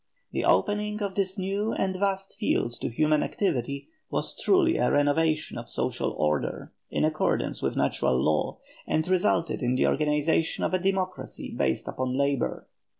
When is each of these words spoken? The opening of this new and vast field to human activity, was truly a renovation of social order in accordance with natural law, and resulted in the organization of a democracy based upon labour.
The 0.31 0.45
opening 0.45 1.03
of 1.03 1.13
this 1.13 1.37
new 1.37 1.73
and 1.73 1.95
vast 1.95 2.35
field 2.35 2.71
to 2.81 2.89
human 2.89 3.21
activity, 3.21 3.89
was 4.09 4.35
truly 4.35 4.77
a 4.77 4.89
renovation 4.89 5.59
of 5.59 5.69
social 5.69 6.09
order 6.13 6.73
in 6.89 7.05
accordance 7.05 7.61
with 7.61 7.77
natural 7.77 8.19
law, 8.19 8.57
and 8.87 9.07
resulted 9.07 9.61
in 9.61 9.75
the 9.75 9.85
organization 9.85 10.63
of 10.63 10.73
a 10.73 10.79
democracy 10.79 11.53
based 11.55 11.87
upon 11.87 12.17
labour. 12.17 12.67